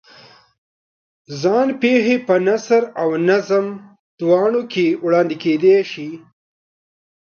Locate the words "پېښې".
1.81-2.15